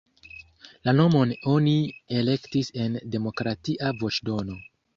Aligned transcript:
La 0.89 0.93
nomon 0.99 1.33
oni 1.51 1.75
elektis 2.21 2.73
en 2.87 2.99
demokratia 3.19 3.95
voĉdono. 4.05 4.61